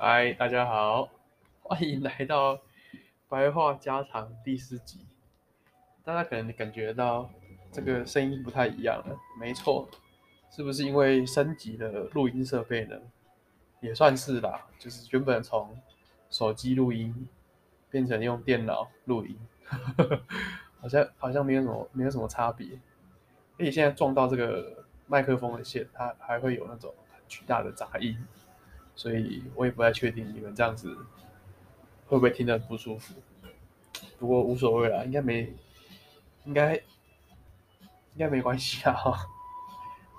[0.00, 1.08] 嗨，大家好，
[1.60, 2.60] 欢迎来到
[3.28, 5.00] 白话家常第四集。
[6.04, 7.28] 大家可能感觉到
[7.72, 9.88] 这个声音不太一样了，没错，
[10.52, 12.96] 是不是因为升级的录音设备呢？
[13.80, 15.76] 也算是啦，就是原本从
[16.30, 17.28] 手机录音
[17.90, 19.36] 变成用电脑录音，
[20.80, 22.68] 好像好像没有什么没有什么差别。
[23.58, 28.16] 而且现在撞到这个麦克风的线，它还会有那种很巨大的杂音，
[28.98, 30.94] 所以我也不太确定你们这样子
[32.08, 33.14] 会不会听得不舒服。
[34.18, 35.54] 不过无所谓啦，应该没，
[36.44, 38.94] 应该应该没关系啊。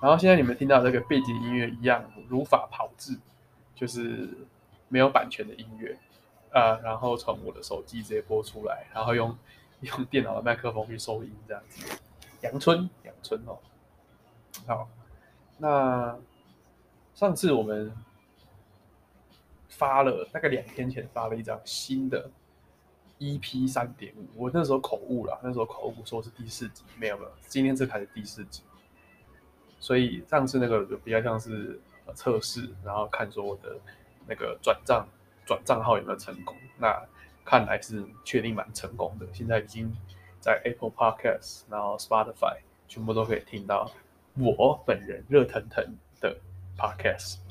[0.02, 3.20] 然后现在你们听到这个背景音乐一样如法炮制。
[3.76, 4.28] 就是
[4.90, 5.98] 没有版权的音乐，
[6.52, 9.34] 呃，然后从我的手机直接播出来，然后用
[9.80, 11.86] 用电脑的麦克风去收音，这样子。
[12.42, 13.58] 阳春，阳春哦。
[14.68, 14.90] 好，
[15.60, 16.20] 那
[17.16, 17.90] 上次我们
[19.70, 22.30] 发了大概两天前发了一张新的
[23.20, 28.64] EP 三点五，我那时候口误了，那时候口误说是第四集，没有没有，今天这才是第四集，
[29.80, 31.80] 所以上次那个就比较像是。
[32.16, 33.78] 测试，然后看说我的
[34.28, 35.08] 那个转账
[35.46, 36.56] 转账号有没有成功？
[36.80, 37.00] 那
[37.46, 39.28] 看来是确定蛮成功的。
[39.32, 39.96] 现在已经
[40.40, 43.92] 在 Apple Podcast，然后 Spotify 全部都可以听到
[44.34, 45.86] 我本人热腾腾
[46.20, 46.36] 的
[46.76, 47.49] Podcast。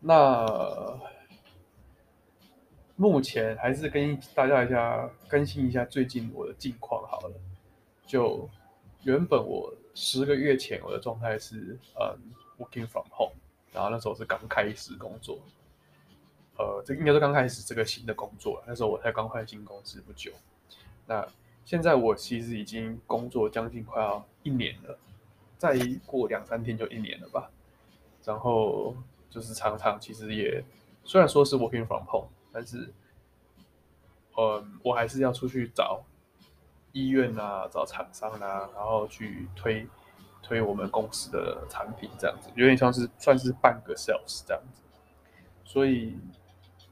[0.00, 0.98] 那
[2.96, 7.32] 目前还是跟大家一下更新一下最近我的近况好了。
[8.06, 8.48] 就
[9.02, 9.72] 原本我。
[9.92, 12.16] 十个月前，我的状态是嗯
[12.58, 13.34] ，working from home，
[13.72, 15.40] 然后那时候是刚开始工作，
[16.56, 20.30] 呃，这应该是刚开始这个新的工作，那时候我才刚换新公司不久。
[21.06, 21.26] 那
[21.64, 24.96] 现在我其实已经工作将近快要一年了，
[25.58, 27.50] 再过两三天就一年了吧。
[28.24, 28.94] 然后
[29.30, 30.62] 就是常常其实也
[31.04, 32.92] 虽然说是 working from home，但是，
[34.36, 36.02] 嗯，我还是要出去找。
[36.92, 39.86] 医院啊，找厂商啊，然后去推
[40.42, 44.82] 推我们公司的产品，这样子有点像是算是半个 sales 这样子。
[45.64, 46.18] 所以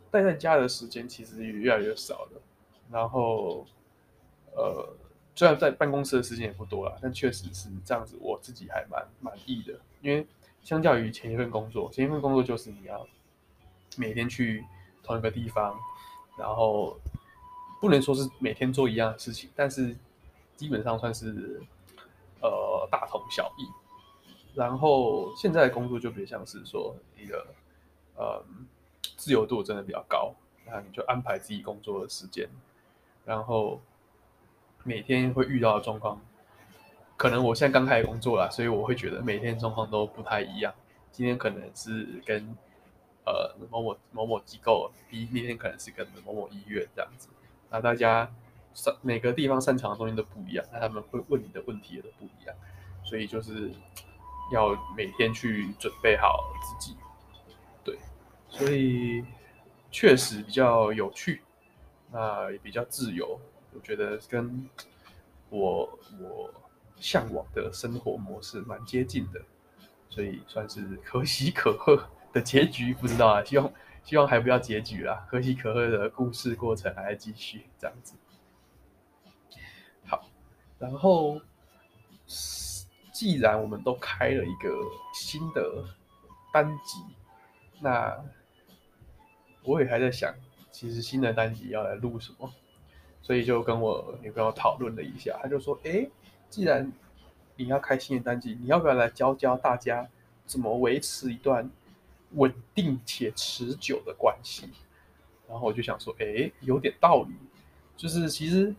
[0.08, 2.40] 待在家的时间其实也越来越少了。
[2.88, 3.66] 然后
[4.54, 4.88] 呃，
[5.34, 9.80] 虽然在办公室的时间也不多了，但确实是这样子，我自己还蛮满意的。
[10.00, 10.24] 因为
[10.62, 13.06] 相较于前一份工作，前一份工作就是你要
[13.96, 14.64] 每天去
[15.02, 15.78] 同一个地方，
[16.38, 16.98] 然后。
[17.80, 19.96] 不能说是每天做一样的事情，但是
[20.56, 21.62] 基本上算是
[22.42, 23.68] 呃大同小异。
[24.52, 27.46] 然后现在的工作就比较像是说一个
[28.16, 28.44] 呃
[29.16, 30.34] 自由度真的比较高，
[30.66, 32.48] 那你就安排自己工作的时间，
[33.24, 33.80] 然后
[34.82, 36.20] 每天会遇到的状况，
[37.18, 40.72] 可能我现在刚开始工作啦，所以我会觉得每天状况都不太一样。
[41.10, 42.56] 今天可能是跟
[43.26, 47.28] 呃某某某某机构，明明天可能是跟某某医院这样子。
[47.70, 48.30] 那大家
[48.72, 52.54] 擅每个地方擅长的东西都不一样，那他们会问你的问题也都不一样，
[53.04, 53.68] 所以就是
[54.52, 56.96] 要每天去准备好自己，
[57.82, 57.98] 对，
[58.48, 59.24] 所以
[59.90, 61.42] 确实比较有趣，
[62.12, 63.40] 那也比较自由，
[63.74, 64.70] 我觉得跟
[65.50, 66.50] 我我
[67.00, 69.40] 向往的生活模式蛮接近的，
[70.08, 73.72] 所以算是可喜可贺的结局，不知道啊， 希望。
[74.04, 78.14] 希望还不要结局啦，可喜可贺的故事过程还在继续，这样子。
[80.06, 80.24] 好，
[80.78, 81.38] 然后
[83.12, 84.70] 既然我们都开了一个
[85.12, 85.84] 新的
[86.54, 87.04] 单集，
[87.80, 88.18] 那
[89.62, 90.34] 我也还在想，
[90.70, 92.50] 其实新的单集要来录什么，
[93.28, 96.10] 所以就跟我女朋友讨论了一下，她就说：“诶，
[96.48, 96.90] 既然
[97.56, 100.08] 你要开新的单集，你要不要来教教大家
[100.46, 101.70] 怎么维持一段？”
[102.32, 104.68] 稳定且持久的关系，
[105.48, 107.34] 然后我就想说，哎，有点道理。
[107.96, 108.74] 就是其实，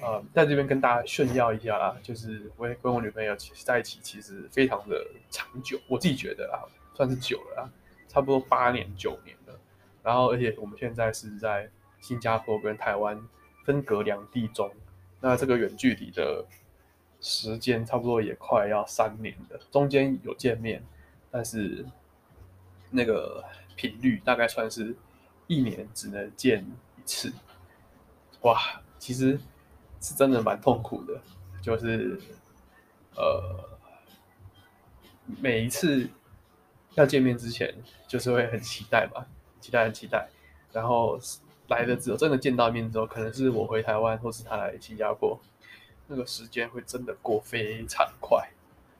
[0.00, 6.66] 呃，在这边跟大家炫耀一下啦，就是我也跟我女朋友其实在一起，其实非常的长久，我自己觉得啊，
[6.96, 7.70] 算是久了啊，
[8.08, 9.56] 差不多八年九年了。
[10.02, 11.70] 然后，而且我们现在是在
[12.00, 13.16] 新加坡跟台湾
[13.70, 14.70] 分隔两地中，
[15.20, 16.44] 那这个远距离的
[17.20, 20.82] 时间差不多也快要三年了，中间有见面，
[21.30, 21.86] 但是。
[22.92, 23.44] 那个
[23.76, 24.96] 频率大概算是
[25.46, 26.60] 一年只能见
[26.98, 27.32] 一次，
[28.40, 28.58] 哇，
[28.98, 29.38] 其实
[30.00, 31.20] 是真的蛮痛苦的，
[31.62, 32.20] 就是
[33.14, 33.78] 呃，
[35.40, 36.10] 每一次
[36.96, 37.72] 要见面之前，
[38.08, 39.24] 就是会很期待嘛，
[39.60, 40.28] 期待很期待，
[40.72, 41.16] 然后
[41.70, 45.40] 来了之后，真的见到面之后，可能是我回台湾，或是他来新加坡，
[46.08, 48.50] 那个时间会真的过非常快，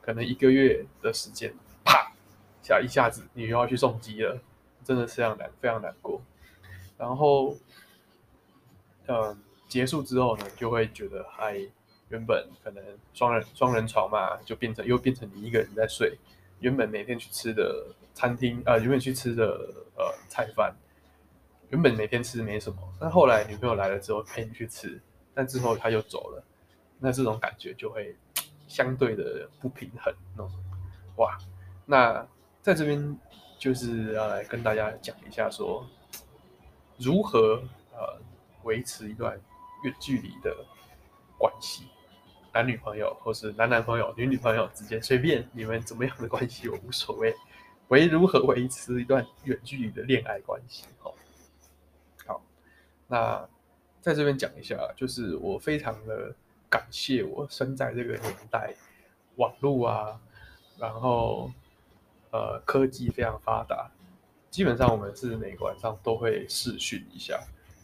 [0.01, 1.53] 可能一个月的时间，
[1.83, 2.11] 啪。
[2.63, 4.39] 下一下子你又要去送机了，
[4.83, 6.21] 真的是非常难，非常难过。
[6.97, 7.57] 然后，
[9.07, 9.37] 嗯，
[9.67, 11.59] 结束之后呢，就会觉得，哎，
[12.09, 12.83] 原本可能
[13.13, 16.17] 双人双人床嘛，就变成又变成你一个人在睡。
[16.59, 19.45] 原本每天去吃的餐厅，呃，原本去吃的
[19.97, 20.75] 呃菜饭，
[21.71, 25.01] 原本每天吃没什么，但后来女朋友来了之后陪你去吃，
[25.33, 26.43] 但之后他又走了，
[26.99, 28.15] 那这种感觉就会
[28.67, 30.51] 相对的不平衡，那种，
[31.15, 31.37] 哇，
[31.85, 32.25] 那
[32.61, 33.17] 在这边
[33.57, 35.85] 就是要来跟大家讲一下说。
[37.03, 37.59] 如何
[37.93, 38.21] 呃
[38.61, 39.35] 维持一段
[39.83, 40.55] 远距离的
[41.35, 41.87] 关系？
[42.53, 47.33] 男女朋友或是男男朋友、女女朋友之间，随便你们怎么样的关系，我无所谓。
[47.87, 50.83] 为如何维持一段远距离的恋爱关系？
[50.99, 51.15] 好，好，
[53.11, 53.45] 那
[53.99, 56.33] 在这边讲一下，就是我非常的
[56.69, 58.73] 感谢我生在这个年代，
[59.35, 60.21] 网络啊，
[60.79, 61.51] 然后
[62.31, 63.91] 呃科技非常发达。
[64.49, 67.37] 基本上我们是每个晚上都会视讯一下，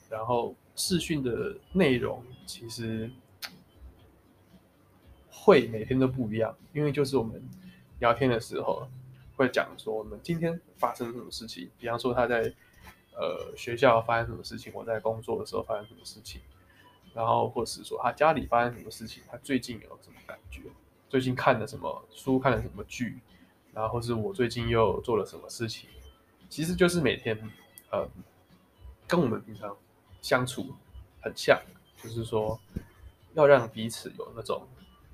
[0.10, 3.12] 然后视讯的内容其实
[5.30, 7.42] 会每天都不一样，因为就是我们
[8.00, 8.88] 聊天的时候
[9.36, 12.54] 会讲说我们今天发生什么事情，比方说他在
[13.20, 16.40] 呃学校发生什么事情，我在工作的时候发生什么事情，
[17.14, 20.62] 然后或是说他家里发生什么事情，他最近有什么感觉，
[21.10, 23.20] 最近看了什么书，看了什么剧，
[23.74, 25.90] 然后是我最近又做了什么事情。
[26.50, 27.38] 其实就是每天，
[27.90, 28.08] 呃，
[29.08, 29.76] 跟我们平常
[30.22, 30.68] 相处
[31.22, 31.60] 很像，
[32.02, 32.58] 就是说
[33.34, 34.66] 要让彼此有那种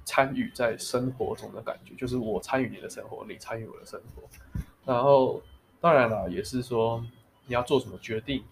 [0.06, 4.22] 参与在生活中的感觉，就是我参与你的生活，你参与我的生活。
[4.86, 5.42] 然后
[5.82, 7.04] 当然了，也是说
[7.46, 8.44] 你要做什么决定，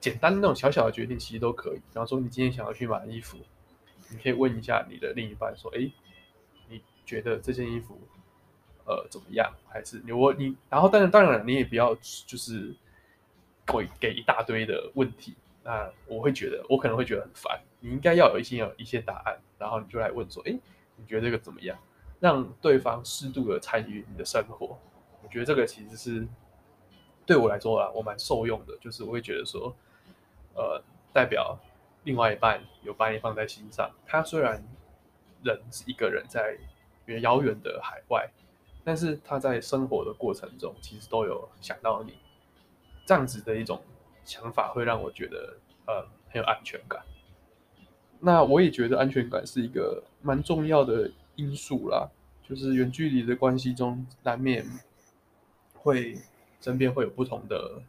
[0.00, 1.76] 简单的那种小小的决定其实都可以。
[1.76, 3.38] 比方说你今天想要去买衣服，
[4.10, 5.90] 你可以问一下你的另一半说：“哎，
[6.68, 7.98] 你觉得这件衣服？”
[8.86, 9.52] 呃，怎么样？
[9.68, 11.94] 还是你我你，然后当然当然你也不要
[12.26, 12.74] 就是
[13.68, 17.60] 会给一大堆的问题，那我会觉得我可能会觉得很烦。
[17.78, 20.58] 你应该要有一些有一些答案，然后你就来问说，哎，
[20.96, 21.78] 你觉得这个怎么样？
[22.18, 24.76] 让对方适度的参与你的生活，
[25.22, 26.26] 我觉得这个其实是
[27.30, 28.76] 对我来说啊，我蛮受用的。
[28.80, 29.72] 就是我会觉得说，
[30.56, 30.82] 呃，
[31.12, 31.56] 代表
[32.02, 33.88] 另外一半有把你放在心上。
[34.04, 34.60] 他虽然
[35.44, 36.58] 人是一个人在
[37.06, 38.28] 远遥远的海外。
[38.82, 42.14] 但是他在生活的过程中，其实都有想到你，
[43.04, 43.80] 这样子的一种
[44.24, 45.54] 想法会让我觉得
[45.86, 47.00] 呃很有安全感。
[48.18, 52.08] 那我也觉得安全感是一个蛮重要的因素啦，
[52.42, 54.64] 就是远距离的关系中，难免
[55.74, 56.16] 会
[56.60, 57.82] 身边会有不同的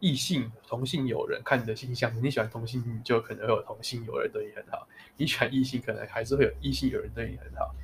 [0.00, 4.86] 异性同性友人看你的形象，你喜欢同性，就可能会有同性友人对你很好；
[5.16, 7.74] 你喜欢异性，可能还是会有异性友人对你很好。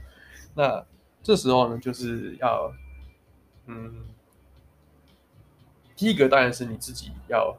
[0.54, 0.84] 那
[1.22, 2.72] 这时候呢，就是要，
[3.66, 4.06] 嗯，
[5.94, 7.56] 第一个当然是你自己要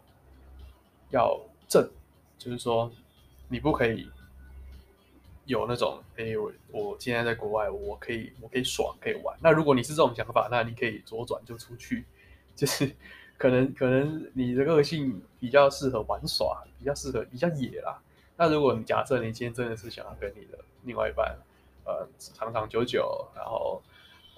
[1.12, 1.88] 要正，
[2.38, 2.92] 就是说
[3.48, 4.10] 你不可以
[5.46, 9.38] 有那种，哎，我我今天在国外，我可以我可以爽，可以玩。
[9.42, 12.06] 那如果你是这种想法，那你可以左转就出去，
[12.58, 12.92] 就是
[13.38, 18.02] 可能可能你的个性比较适合玩耍，比较适合比较野啦。
[18.36, 21.38] 那如果你假设你今天真的是想要跟你的另外一半，
[21.86, 23.82] 呃，长长久久，然后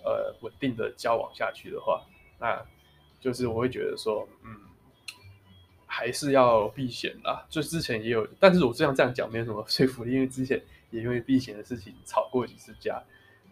[0.03, 2.05] 呃稳定的交往下去的话，
[2.39, 2.63] 那
[3.19, 4.55] 就是我会觉得说，嗯，
[5.85, 7.45] 还是要避险啦。
[7.49, 10.61] 就之前也有，但是我这样这样讲没有什么 说服力，因为之前
[10.91, 13.01] 也因为避险的事情吵过几次架，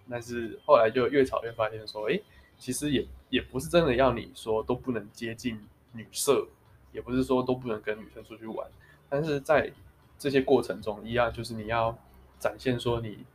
[0.09, 2.19] 但是后来就越吵越发现说，哎，
[2.57, 5.59] 其实也也不是真的要你说都不能接近
[5.91, 6.47] 女色，
[6.91, 8.67] 也不是说都不能跟女生出去玩，
[9.09, 9.71] 但是在
[10.17, 11.97] 这些过程中，一样就是你要
[12.39, 13.25] 展现说你。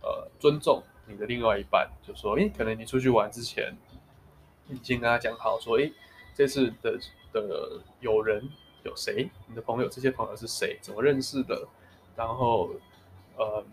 [0.00, 3.76] 呃，尊重你的另外一半，就说，诶，可能你出去玩之前，
[4.68, 5.92] 你先跟他讲好，说，诶，
[6.36, 6.96] 这次的
[7.32, 8.48] 的友人
[8.84, 9.28] 有谁？
[9.48, 10.78] 你的朋友，这些朋友是谁？
[10.80, 11.66] 怎么认识的？
[12.14, 12.70] 然后，
[13.36, 13.64] 呃，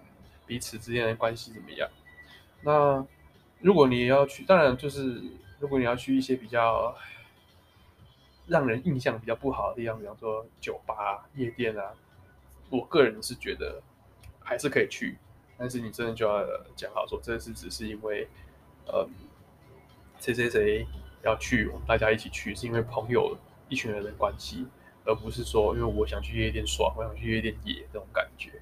[0.48, 1.88] 彼此之间的关系怎么样？
[2.62, 3.06] 那
[3.66, 5.20] 如果你要去，当然就是，
[5.58, 6.96] 如果你要去一些比较
[8.46, 11.92] 让人印象比较不好的地方，比方说酒吧、夜店啊，
[12.70, 13.82] 我个人是觉得
[14.40, 15.18] 还是可以去。
[15.58, 16.46] 但是你真的就要
[16.76, 18.28] 讲好说，这次只是因为，
[18.86, 19.10] 呃，
[20.20, 20.86] 谁谁谁
[21.24, 23.36] 要去，我们大家一起去，是因为朋友
[23.68, 24.68] 一群人的关系，
[25.06, 28.62] 而不是说因为我想去夜店耍，我想去夜店野这种感觉。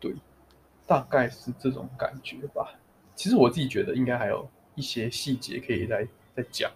[0.00, 0.12] 对，
[0.88, 2.74] 大概是这种感觉吧。
[3.16, 6.06] 其实我自己觉得应该还有一些细节可以再
[6.36, 6.70] 再讲，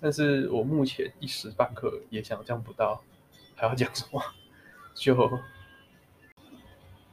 [0.00, 3.00] 但是我目前一时半刻也想象不到
[3.54, 4.20] 还要讲什么，
[4.94, 5.38] 就。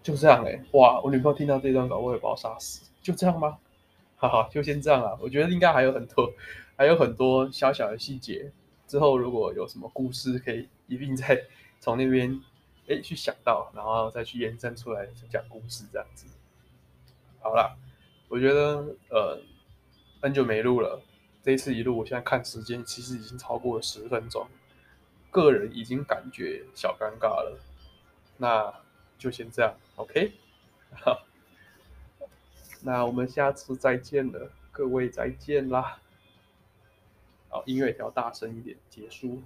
[0.01, 0.99] 就这样哎、哇！
[1.01, 2.91] 我女朋友听到这段稿，我也把我杀死。
[3.01, 3.57] 就这样吗？
[4.17, 5.17] 哈哈，就先这样啊。
[5.21, 6.29] 我觉得应该还有很多
[6.75, 8.51] 还有很多小小的细节。
[8.85, 11.41] 之后如果有什么故事，可以一并再
[11.79, 12.37] 从那边
[12.89, 16.27] 哎去想到，然后再去延伸出来讲故事这样子。
[17.39, 17.73] 好了，
[18.33, 19.39] 我觉得呃
[20.19, 20.99] 很久没录了，
[21.43, 24.47] 这一次一录，我现在看时间其实已经超过了十分钟，
[25.29, 27.59] 个人已经感觉小尴尬了。
[28.37, 28.73] 那
[29.19, 30.31] 就先这样，OK？
[30.95, 31.23] 好，
[32.81, 35.99] 那我们下次再见了，各位再见啦。
[37.49, 39.43] 好，音乐调大声一点，结束。